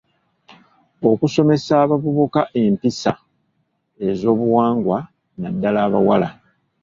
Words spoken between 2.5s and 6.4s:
empisa ez'obuwangwa, naddala abawala.